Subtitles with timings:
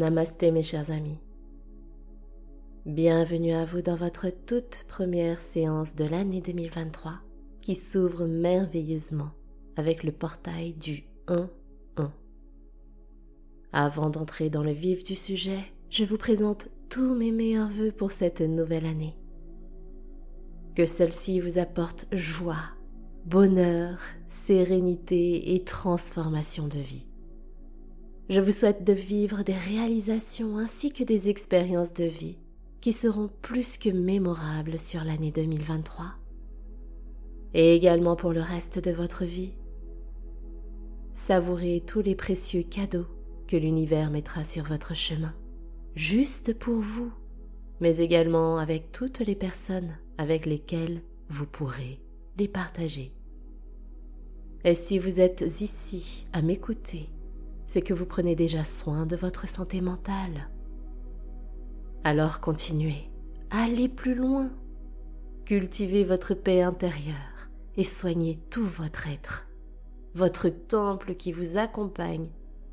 [0.00, 1.18] Namasté mes chers amis.
[2.86, 7.20] Bienvenue à vous dans votre toute première séance de l'année 2023
[7.60, 9.32] qui s'ouvre merveilleusement
[9.76, 11.48] avec le portail du 1-1.
[13.74, 15.60] Avant d'entrer dans le vif du sujet,
[15.90, 19.18] je vous présente tous mes meilleurs voeux pour cette nouvelle année.
[20.76, 22.70] Que celle-ci vous apporte joie,
[23.26, 23.98] bonheur,
[24.28, 27.09] sérénité et transformation de vie.
[28.30, 32.38] Je vous souhaite de vivre des réalisations ainsi que des expériences de vie
[32.80, 36.14] qui seront plus que mémorables sur l'année 2023
[37.54, 39.56] et également pour le reste de votre vie.
[41.14, 43.08] Savourez tous les précieux cadeaux
[43.48, 45.34] que l'univers mettra sur votre chemin,
[45.96, 47.12] juste pour vous,
[47.80, 51.98] mais également avec toutes les personnes avec lesquelles vous pourrez
[52.38, 53.12] les partager.
[54.62, 57.08] Et si vous êtes ici à m'écouter,
[57.70, 60.50] c'est que vous prenez déjà soin de votre santé mentale.
[62.02, 63.08] Alors continuez,
[63.48, 64.50] allez plus loin,
[65.44, 69.46] cultivez votre paix intérieure et soignez tout votre être,
[70.16, 72.30] votre temple qui vous accompagne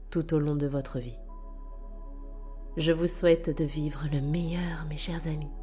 [0.10, 1.20] tout au long de votre vie.
[2.76, 5.54] Je vous souhaite de vivre le meilleur, mes chers amis,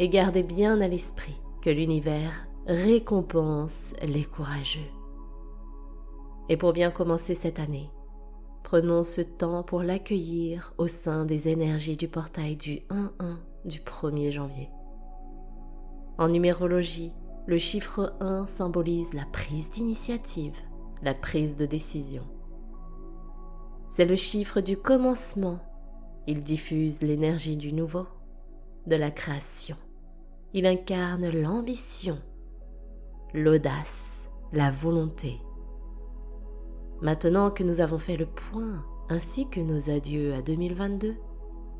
[0.00, 4.90] et gardez bien à l'esprit que l'univers récompense les courageux.
[6.50, 7.88] Et pour bien commencer cette année,
[8.62, 14.30] Prenons ce temps pour l'accueillir au sein des énergies du portail du 1-1 du 1er
[14.30, 14.70] janvier.
[16.18, 17.12] En numérologie,
[17.46, 20.56] le chiffre 1 symbolise la prise d'initiative,
[21.02, 22.22] la prise de décision.
[23.88, 25.58] C'est le chiffre du commencement.
[26.26, 28.06] Il diffuse l'énergie du nouveau,
[28.86, 29.76] de la création.
[30.54, 32.18] Il incarne l'ambition,
[33.34, 35.40] l'audace, la volonté
[37.02, 41.16] Maintenant que nous avons fait le point, ainsi que nos adieux à 2022,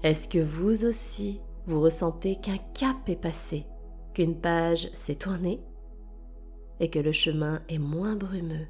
[0.03, 3.65] est-ce que vous aussi, vous ressentez qu'un cap est passé,
[4.15, 5.63] qu'une page s'est tournée
[6.81, 8.67] et que le chemin est moins brumeux?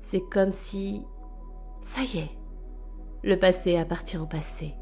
[0.00, 1.02] C'est comme si...
[1.82, 2.30] Ça y est,
[3.22, 4.72] le passé appartient au passé.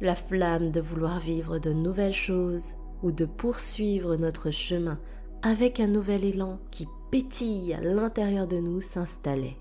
[0.00, 5.00] La flamme de vouloir vivre de nouvelles choses ou de poursuivre notre chemin
[5.42, 9.56] avec un nouvel élan qui pétille à l'intérieur de nous s'installait.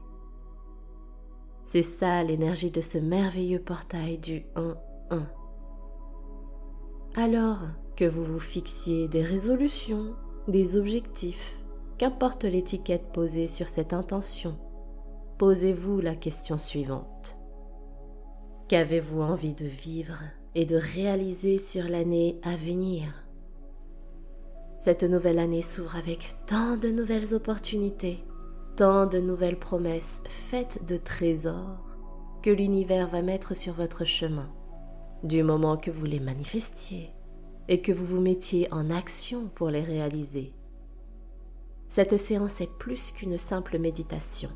[1.64, 5.24] C'est ça l'énergie de ce merveilleux portail du 1-1.
[7.16, 7.60] Alors
[7.96, 10.14] que vous vous fixiez des résolutions,
[10.48, 11.64] des objectifs,
[11.98, 14.58] qu'importe l'étiquette posée sur cette intention,
[15.38, 17.36] posez-vous la question suivante.
[18.68, 20.20] Qu'avez-vous envie de vivre
[20.56, 23.06] et de réaliser sur l'année à venir?
[24.80, 28.24] Cette nouvelle année s'ouvre avec tant de nouvelles opportunités
[28.76, 31.98] tant de nouvelles promesses faites de trésors
[32.42, 34.52] que l'univers va mettre sur votre chemin,
[35.24, 37.12] du moment que vous les manifestiez
[37.68, 40.54] et que vous vous mettiez en action pour les réaliser.
[41.90, 44.50] Cette séance est plus qu'une simple méditation.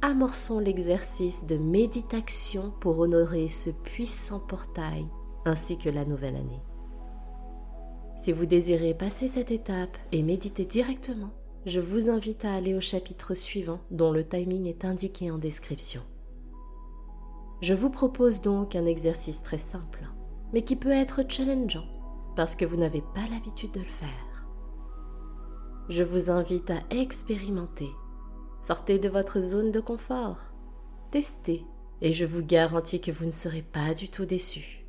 [0.00, 5.06] Amorçons l'exercice de méditation pour honorer ce puissant portail
[5.44, 6.62] ainsi que la nouvelle année.
[8.16, 11.30] Si vous désirez passer cette étape et méditer directement,
[11.66, 16.02] je vous invite à aller au chapitre suivant dont le timing est indiqué en description.
[17.62, 20.06] Je vous propose donc un exercice très simple,
[20.52, 21.86] mais qui peut être challengeant
[22.36, 24.46] parce que vous n'avez pas l'habitude de le faire.
[25.88, 27.88] Je vous invite à expérimenter.
[28.60, 30.38] Sortez de votre zone de confort.
[31.10, 31.64] Testez
[32.02, 34.84] et je vous garantis que vous ne serez pas du tout déçu.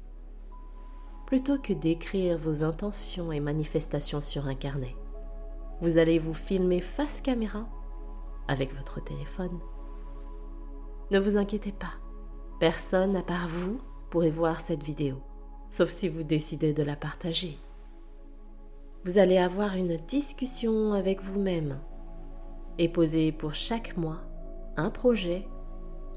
[1.25, 4.96] Plutôt que d'écrire vos intentions et manifestations sur un carnet,
[5.81, 7.68] vous allez vous filmer face caméra
[8.47, 9.59] avec votre téléphone.
[11.12, 11.94] Ne vous inquiétez pas,
[12.59, 15.18] personne à part vous pourrait voir cette vidéo,
[15.69, 17.58] sauf si vous décidez de la partager.
[19.06, 21.80] Vous allez avoir une discussion avec vous-même
[22.78, 24.22] et poser pour chaque mois
[24.78, 25.47] un projet,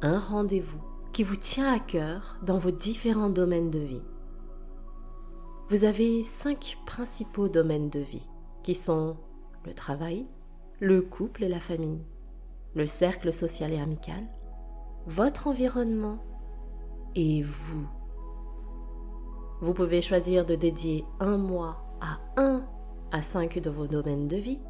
[0.00, 0.80] un rendez-vous
[1.12, 4.02] qui vous tient à cœur dans vos différents domaines de vie.
[5.68, 8.26] Vous avez cinq principaux domaines de vie
[8.62, 9.16] qui sont
[9.64, 10.26] le travail,
[10.80, 12.04] le couple et la famille,
[12.74, 14.26] le cercle social et amical,
[15.06, 16.18] votre environnement
[17.14, 17.88] et vous.
[19.60, 22.64] Vous pouvez choisir de dédier un mois à un
[23.10, 24.60] à cinq de vos domaines de vie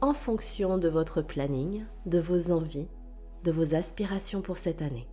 [0.00, 2.88] en fonction de votre planning, de vos envies,
[3.44, 5.08] de vos aspirations pour cette année.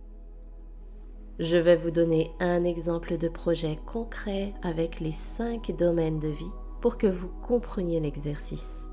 [1.38, 6.52] Je vais vous donner un exemple de projet concret avec les cinq domaines de vie
[6.80, 8.90] pour que vous compreniez l'exercice.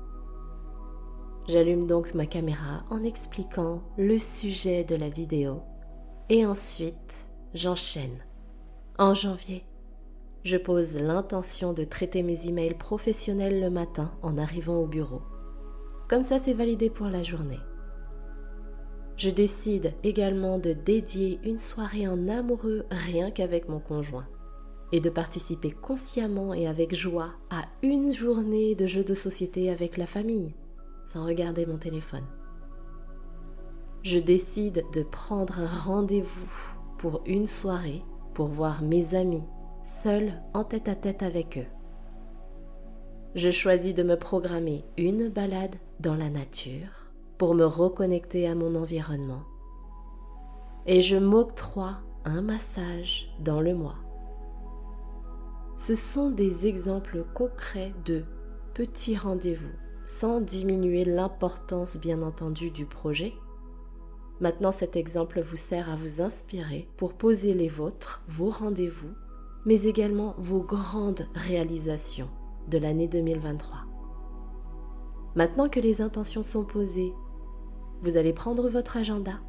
[1.46, 5.60] J'allume donc ma caméra en expliquant le sujet de la vidéo
[6.30, 8.18] et ensuite j'enchaîne.
[8.98, 9.64] En janvier,
[10.44, 15.22] je pose l'intention de traiter mes emails professionnels le matin en arrivant au bureau.
[16.08, 17.60] Comme ça, c'est validé pour la journée.
[19.16, 24.26] Je décide également de dédier une soirée en amoureux rien qu'avec mon conjoint
[24.94, 29.96] et de participer consciemment et avec joie à une journée de jeu de société avec
[29.96, 30.54] la famille,
[31.04, 32.22] sans regarder mon téléphone.
[34.04, 38.02] Je décide de prendre un rendez-vous pour une soirée
[38.34, 39.42] pour voir mes amis
[39.82, 41.66] seul en tête à tête avec eux.
[43.34, 48.76] Je choisis de me programmer une balade dans la nature pour me reconnecter à mon
[48.76, 49.42] environnement.
[50.86, 53.96] Et je m'octroie un massage dans le mois.
[55.76, 58.24] Ce sont des exemples concrets de
[58.74, 59.72] petits rendez-vous,
[60.04, 63.34] sans diminuer l'importance bien entendu du projet.
[64.40, 69.14] Maintenant cet exemple vous sert à vous inspirer pour poser les vôtres, vos rendez-vous
[69.64, 72.28] mais également vos grandes réalisations
[72.68, 73.78] de l'année 2023.
[75.34, 77.12] Maintenant que les intentions sont posées,
[78.02, 79.40] vous allez prendre votre agenda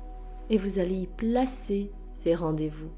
[0.50, 2.90] et vous allez y placer ces rendez-vous.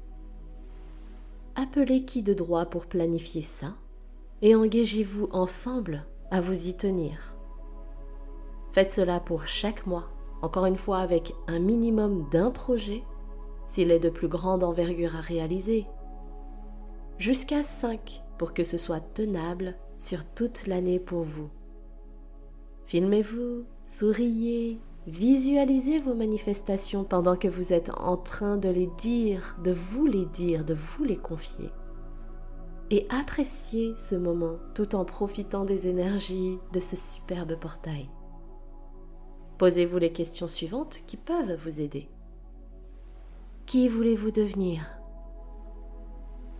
[1.60, 3.74] Appelez qui de droit pour planifier ça
[4.42, 7.36] et engagez-vous ensemble à vous y tenir.
[8.72, 10.08] Faites cela pour chaque mois,
[10.40, 13.02] encore une fois avec un minimum d'un projet
[13.66, 15.88] s'il est de plus grande envergure à réaliser
[17.18, 21.50] jusqu'à 5 pour que ce soit tenable sur toute l'année pour vous.
[22.86, 24.78] Filmez-vous, souriez,
[25.08, 30.26] visualisez vos manifestations pendant que vous êtes en train de les dire, de vous les
[30.26, 31.70] dire, de vous les confier.
[32.90, 38.08] Et appréciez ce moment tout en profitant des énergies de ce superbe portail.
[39.58, 42.08] Posez-vous les questions suivantes qui peuvent vous aider.
[43.66, 44.86] Qui voulez-vous devenir?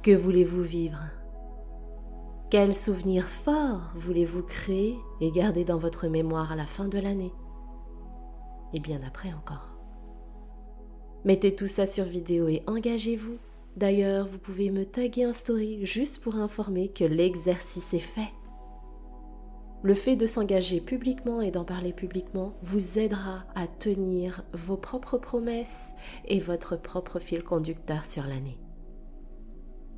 [0.02, 1.00] Que voulez-vous vivre?
[2.50, 7.32] Quels souvenirs forts voulez-vous créer et garder dans votre mémoire à la fin de l'année?
[8.72, 9.76] Et bien après encore.
[11.24, 13.38] Mettez tout ça sur vidéo et engagez-vous.
[13.76, 18.32] D'ailleurs, vous pouvez me taguer en story juste pour informer que l'exercice est fait.
[19.82, 25.18] Le fait de s'engager publiquement et d'en parler publiquement vous aidera à tenir vos propres
[25.18, 25.92] promesses
[26.26, 28.58] et votre propre fil conducteur sur l'année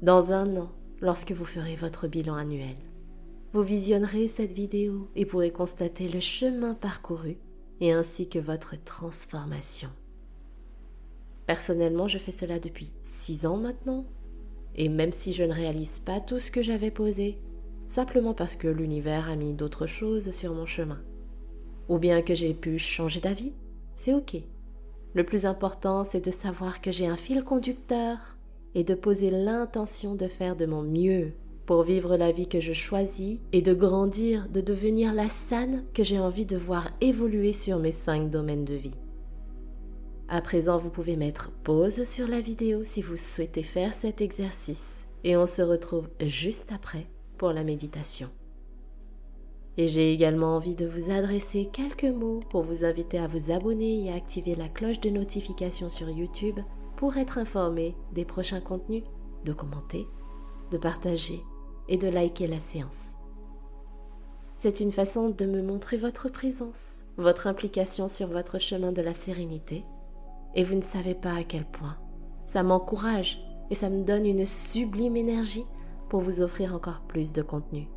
[0.03, 0.71] dans un an,
[1.03, 2.77] lorsque vous ferez votre bilan annuel.
[3.53, 7.37] Vous visionnerez cette vidéo et pourrez constater le chemin parcouru
[7.81, 9.91] et ainsi que votre transformation.
[11.47, 14.05] Personnellement, je fais cela depuis six ans maintenant,
[14.77, 17.39] et même si je ne réalise pas tout ce que j'avais posé,
[17.87, 21.03] simplement parce que l'univers a mis d'autres choses sur mon chemin,
[21.89, 23.53] ou bien que j'ai pu changer d'avis,
[23.97, 24.37] c'est ok.
[25.15, 28.37] Le plus important, c'est de savoir que j'ai un fil conducteur
[28.75, 31.33] et de poser l'intention de faire de mon mieux
[31.71, 36.03] pour vivre la vie que je choisis et de grandir, de devenir la San que
[36.03, 38.99] j'ai envie de voir évoluer sur mes cinq domaines de vie.
[40.29, 45.07] À présent, vous pouvez mettre pause sur la vidéo si vous souhaitez faire cet exercice
[45.23, 47.07] et on se retrouve juste après
[47.39, 48.31] pour la méditation.
[49.77, 54.07] Et j'ai également envie de vous adresser quelques mots pour vous inviter à vous abonner
[54.07, 56.59] et à activer la cloche de notification sur YouTube
[56.97, 59.05] pour être informé des prochains contenus,
[59.45, 60.09] de commenter,
[60.73, 61.45] de partager
[61.91, 63.17] et de liker la séance.
[64.57, 69.13] C'est une façon de me montrer votre présence, votre implication sur votre chemin de la
[69.13, 69.85] sérénité,
[70.55, 71.97] et vous ne savez pas à quel point.
[72.47, 75.67] Ça m'encourage et ça me donne une sublime énergie
[76.09, 77.89] pour vous offrir encore plus de contenu.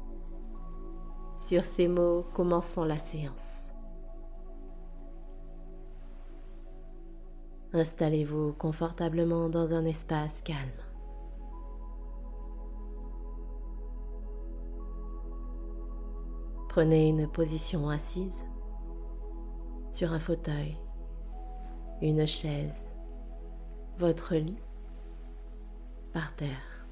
[1.35, 3.71] Sur ces mots, commençons la séance.
[7.73, 10.82] Installez-vous confortablement dans un espace calme.
[16.73, 18.45] Prenez une position assise
[19.91, 20.75] sur un fauteuil,
[22.01, 22.95] une chaise,
[23.99, 24.57] votre lit,
[26.13, 26.87] par terre.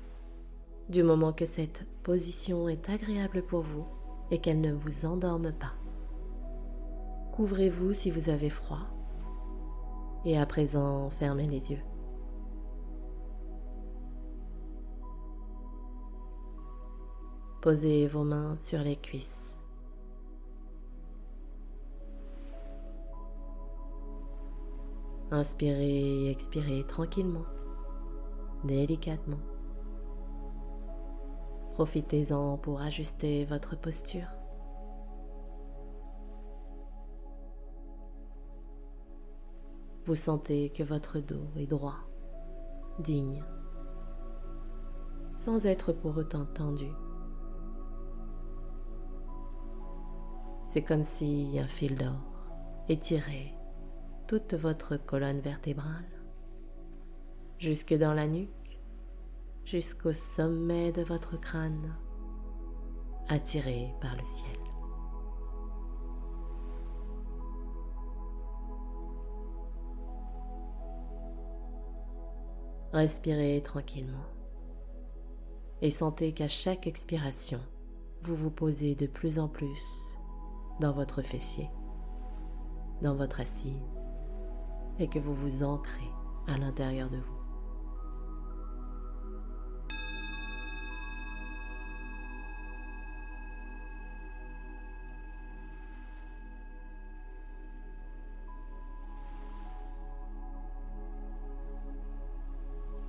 [0.88, 3.88] Du moment que cette position est agréable pour vous
[4.30, 5.74] et qu'elle ne vous endorme pas.
[7.32, 8.86] Couvrez-vous si vous avez froid
[10.26, 11.84] et à présent, fermez les yeux.
[17.64, 19.61] Posez vos mains sur les cuisses.
[25.34, 27.46] Inspirez et expirez tranquillement,
[28.66, 29.40] délicatement.
[31.72, 34.28] Profitez-en pour ajuster votre posture.
[40.06, 42.00] Vous sentez que votre dos est droit,
[43.00, 43.42] digne,
[45.38, 46.92] sans être pour autant tendu.
[50.66, 52.20] C'est comme si un fil d'or
[52.90, 53.54] étirait
[54.32, 56.08] toute votre colonne vertébrale,
[57.58, 58.80] jusque dans la nuque,
[59.66, 61.94] jusqu'au sommet de votre crâne,
[63.28, 64.58] attiré par le ciel.
[72.94, 74.30] Respirez tranquillement
[75.82, 77.60] et sentez qu'à chaque expiration,
[78.22, 80.18] vous vous posez de plus en plus
[80.80, 81.70] dans votre fessier,
[83.02, 84.11] dans votre assise,
[85.01, 86.12] et que vous vous ancrez
[86.48, 87.41] à l'intérieur de vous.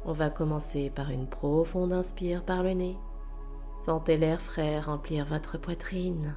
[0.05, 2.99] On va commencer par une profonde inspire par le nez.
[3.79, 6.35] Sentez l'air frais remplir votre poitrine.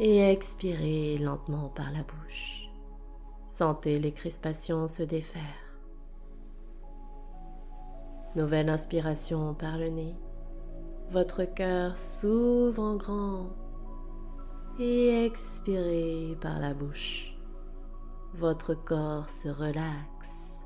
[0.00, 2.64] Et expirez lentement par la bouche.
[3.56, 5.78] Sentez les crispations se défaire.
[8.34, 10.16] Nouvelle inspiration par le nez.
[11.12, 13.50] Votre cœur s'ouvre en grand.
[14.80, 17.38] Et expirez par la bouche.
[18.34, 20.58] Votre corps se relaxe.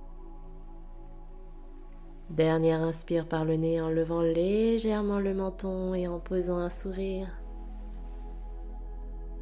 [2.30, 7.28] Dernière inspire par le nez en levant légèrement le menton et en posant un sourire.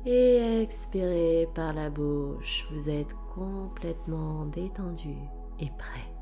[0.09, 5.17] Et expirez par la bouche, vous êtes complètement détendu
[5.59, 6.15] et prêt.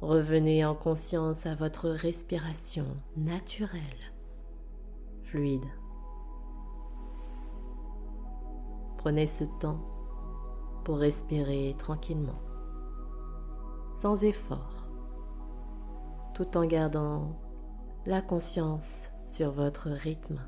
[0.00, 2.86] Revenez en conscience à votre respiration
[3.16, 3.82] naturelle,
[5.24, 5.66] fluide.
[8.98, 9.80] Prenez ce temps
[10.84, 12.38] pour respirer tranquillement
[13.90, 14.88] sans effort,
[16.34, 17.36] tout en gardant
[18.06, 20.40] la conscience sur votre rythme.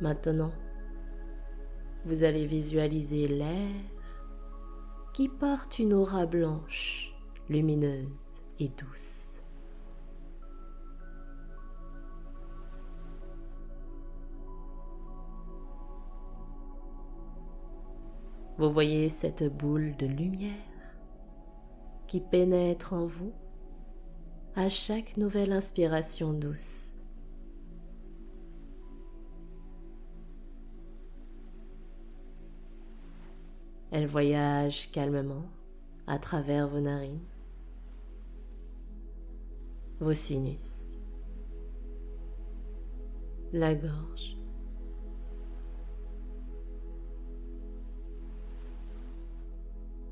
[0.00, 0.52] Maintenant,
[2.06, 3.74] vous allez visualiser l'air
[5.12, 7.12] qui porte une aura blanche,
[7.50, 9.37] lumineuse et douce.
[18.58, 20.52] Vous voyez cette boule de lumière
[22.08, 23.32] qui pénètre en vous
[24.56, 26.96] à chaque nouvelle inspiration douce.
[33.92, 35.46] Elle voyage calmement
[36.08, 37.24] à travers vos narines,
[40.00, 40.94] vos sinus,
[43.52, 44.37] la gorge,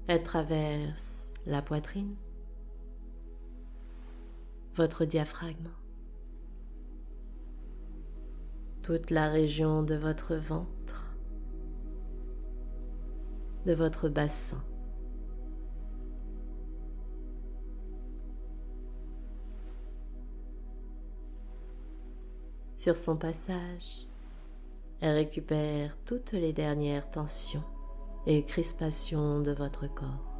[0.08, 2.14] Elle traverse la poitrine,
[4.76, 5.68] votre diaphragme,
[8.82, 11.12] toute la région de votre ventre,
[13.64, 14.62] de votre bassin.
[22.76, 24.06] Sur son passage,
[25.00, 27.64] elle récupère toutes les dernières tensions
[28.26, 30.36] et crispation de votre corps.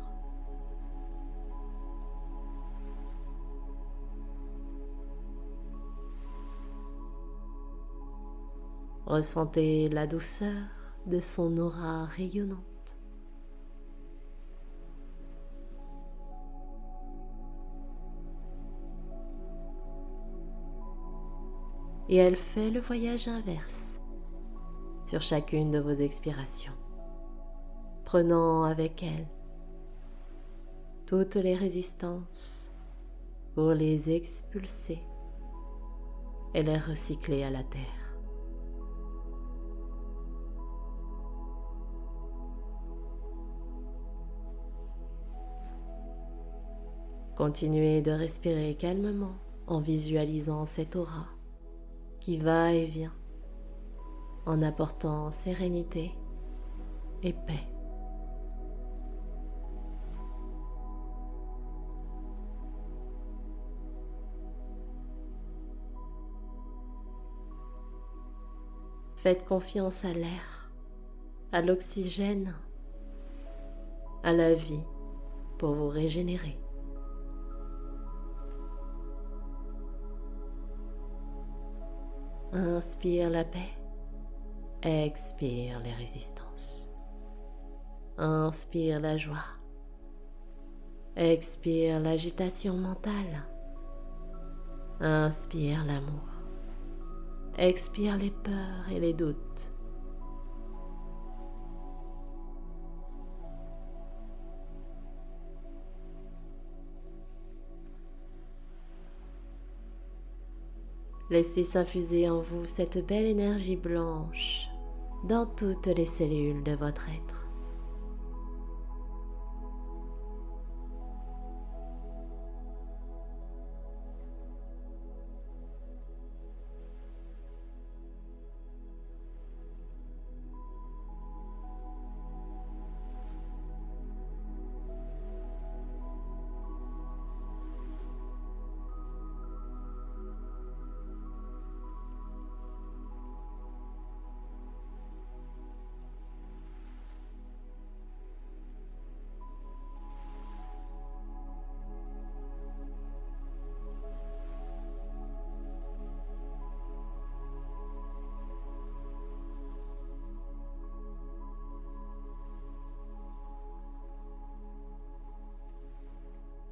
[9.06, 10.64] Ressentez la douceur
[11.06, 12.60] de son aura rayonnante.
[22.08, 24.00] Et elle fait le voyage inverse
[25.04, 26.72] sur chacune de vos expirations
[28.06, 29.26] prenant avec elle
[31.06, 32.72] toutes les résistances
[33.54, 35.00] pour les expulser
[36.54, 37.82] et les recycler à la terre.
[47.34, 49.34] Continuez de respirer calmement
[49.66, 51.26] en visualisant cette aura
[52.20, 53.14] qui va et vient
[54.46, 56.12] en apportant sérénité
[57.24, 57.75] et paix.
[69.26, 70.70] Faites confiance à l'air,
[71.50, 72.54] à l'oxygène,
[74.22, 74.84] à la vie
[75.58, 76.56] pour vous régénérer.
[82.52, 83.74] Inspire la paix,
[84.82, 86.88] expire les résistances.
[88.18, 89.56] Inspire la joie,
[91.16, 93.42] expire l'agitation mentale.
[95.00, 96.35] Inspire l'amour.
[97.58, 99.72] Expire les peurs et les doutes.
[111.30, 114.68] Laissez s'infuser en vous cette belle énergie blanche
[115.24, 117.45] dans toutes les cellules de votre être.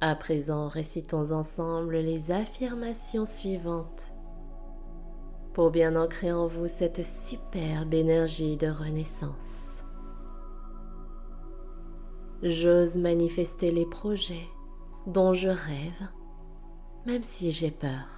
[0.07, 4.13] À présent, récitons ensemble les affirmations suivantes
[5.55, 9.83] pour bien ancrer en vous cette superbe énergie de renaissance.
[12.43, 14.47] J'ose manifester les projets
[15.07, 16.07] dont je rêve,
[17.07, 18.14] même si j'ai peur.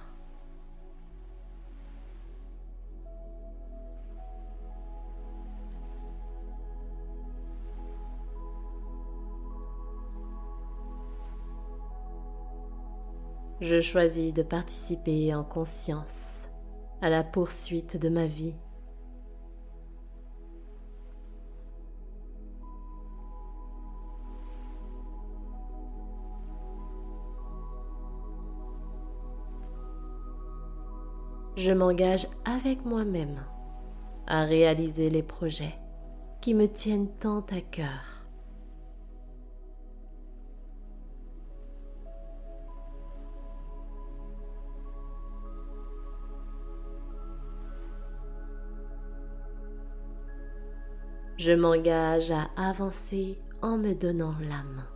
[13.60, 16.48] Je choisis de participer en conscience
[17.00, 18.54] à la poursuite de ma vie.
[31.56, 33.44] Je m'engage avec moi-même
[34.28, 35.74] à réaliser les projets
[36.40, 38.27] qui me tiennent tant à cœur.
[51.38, 54.88] Je m'engage à avancer en me donnant la main.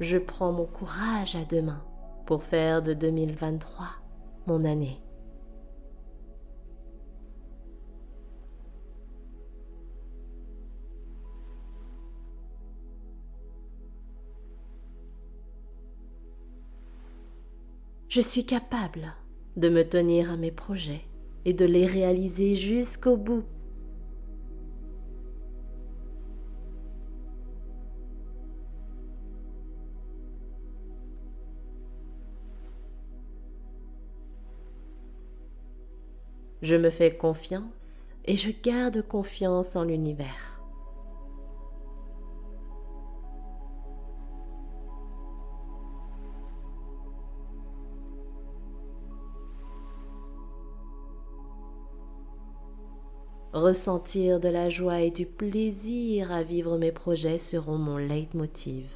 [0.00, 1.82] Je prends mon courage à deux mains
[2.26, 3.86] pour faire de 2023
[4.46, 5.00] mon année.
[18.12, 19.14] Je suis capable
[19.56, 21.00] de me tenir à mes projets
[21.46, 23.42] et de les réaliser jusqu'au bout.
[36.60, 40.51] Je me fais confiance et je garde confiance en l'univers.
[53.52, 58.86] Ressentir de la joie et du plaisir à vivre mes projets seront mon leitmotiv.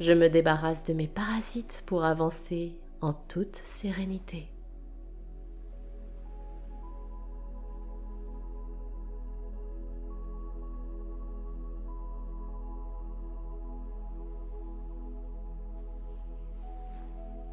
[0.00, 4.53] Je me débarrasse de mes parasites pour avancer en toute sérénité.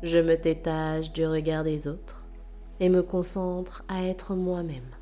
[0.03, 2.25] Je me détache du regard des autres
[2.79, 4.95] et me concentre à être moi-même.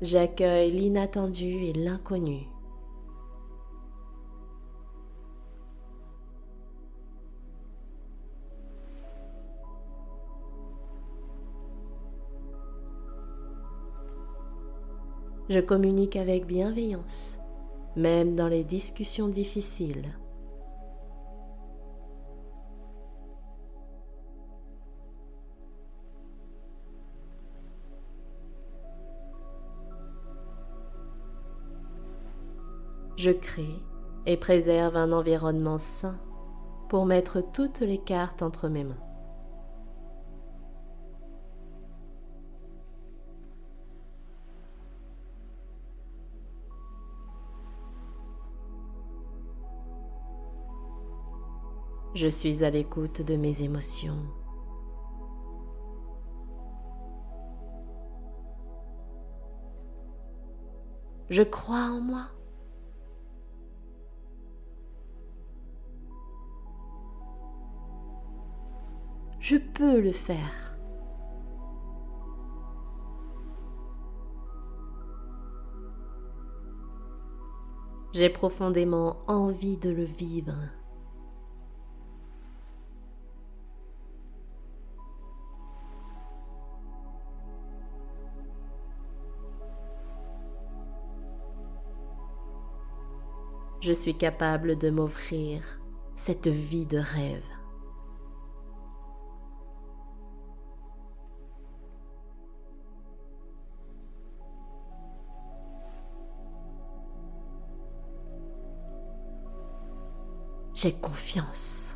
[0.00, 2.51] J'accueille l'inattendu et l'inconnu
[15.48, 17.38] Je communique avec bienveillance,
[17.96, 20.08] même dans les discussions difficiles.
[33.16, 33.78] Je crée
[34.26, 36.18] et préserve un environnement sain
[36.88, 39.11] pour mettre toutes les cartes entre mes mains.
[52.14, 54.18] Je suis à l'écoute de mes émotions.
[61.30, 62.26] Je crois en moi.
[69.40, 70.76] Je peux le faire.
[78.12, 80.52] J'ai profondément envie de le vivre.
[93.82, 95.60] Je suis capable de m'offrir
[96.14, 97.42] cette vie de rêve.
[110.74, 111.91] J'ai confiance.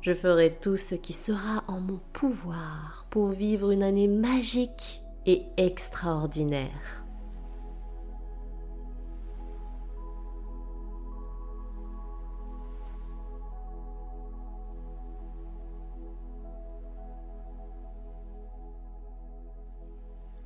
[0.00, 5.42] Je ferai tout ce qui sera en mon pouvoir pour vivre une année magique et
[5.56, 7.04] extraordinaire.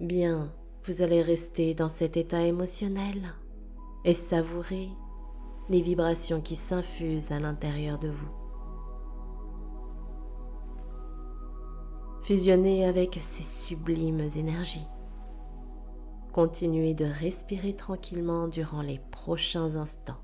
[0.01, 0.53] Bien,
[0.85, 3.35] vous allez rester dans cet état émotionnel
[4.05, 4.89] et savourer
[5.69, 8.42] les vibrations qui s'infusent à l'intérieur de vous.
[12.23, 14.87] Fusionner avec ces sublimes énergies.
[16.33, 20.21] Continuez de respirer tranquillement durant les prochains instants.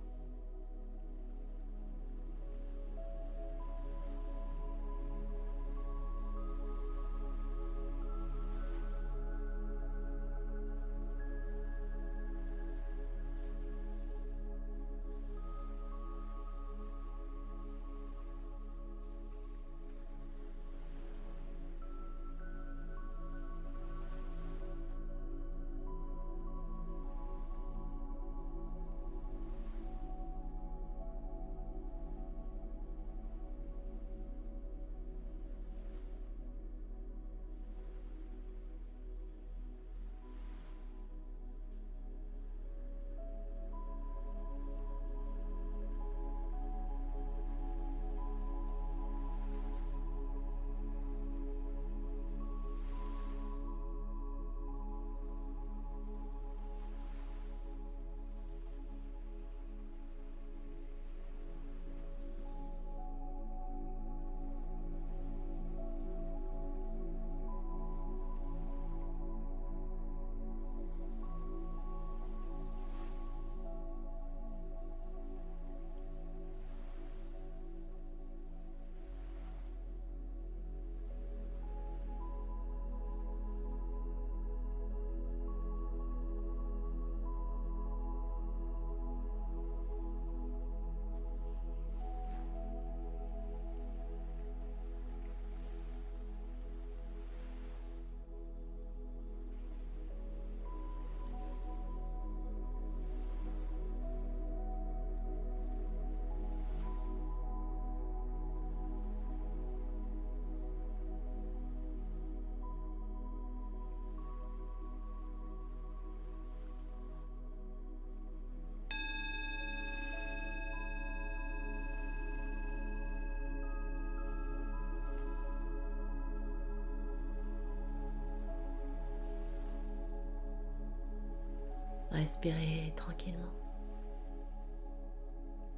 [132.18, 133.54] Respirez tranquillement.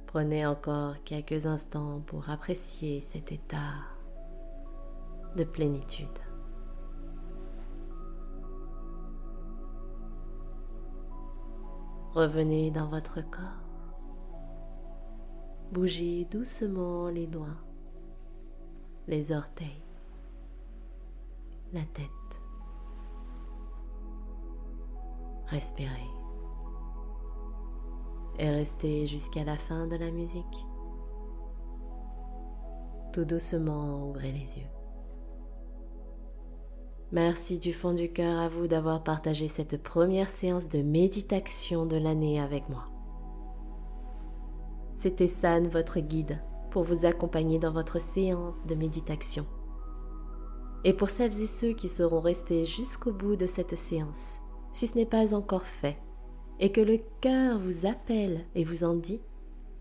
[0.07, 3.75] Prenez encore quelques instants pour apprécier cet état
[5.35, 6.07] de plénitude.
[12.13, 13.43] Revenez dans votre corps.
[15.71, 17.61] Bougez doucement les doigts,
[19.07, 19.83] les orteils,
[21.71, 22.09] la tête.
[25.45, 26.20] Respirez
[28.41, 30.65] et restez jusqu'à la fin de la musique.
[33.13, 34.67] Tout doucement, ouvrez les yeux.
[37.11, 41.97] Merci du fond du cœur à vous d'avoir partagé cette première séance de méditation de
[41.97, 42.85] l'année avec moi.
[44.95, 49.45] C'était San, votre guide, pour vous accompagner dans votre séance de méditation.
[50.83, 54.39] Et pour celles et ceux qui seront restés jusqu'au bout de cette séance,
[54.71, 55.99] si ce n'est pas encore fait,
[56.61, 59.19] et que le cœur vous appelle et vous en dit,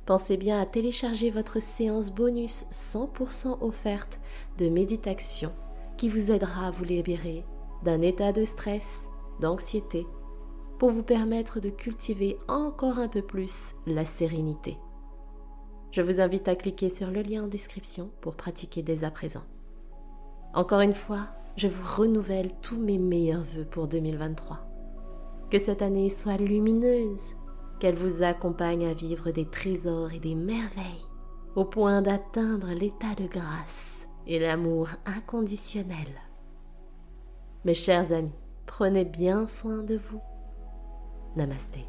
[0.07, 4.19] pensez bien à télécharger votre séance bonus 100% offerte
[4.59, 5.53] de méditation
[5.99, 7.45] qui vous aidera à vous libérer
[7.85, 9.09] d'un état de stress,
[9.41, 10.07] d'anxiété,
[10.79, 14.79] pour vous permettre de cultiver encore un peu plus la sérénité.
[15.93, 19.43] Je vous invite à cliquer sur le lien en description pour pratiquer dès à présent.
[20.55, 24.70] Encore une fois, je vous renouvelle tous mes meilleurs voeux pour 2023.
[25.51, 27.35] Que cette année soit lumineuse,
[27.81, 31.09] qu'elle vous accompagne à vivre des trésors et des merveilles,
[31.57, 36.09] au point d'atteindre l'état de grâce et l'amour inconditionnel.
[37.65, 38.31] Mes chers amis,
[38.67, 40.21] prenez bien soin de vous.
[41.37, 41.85] Namasté.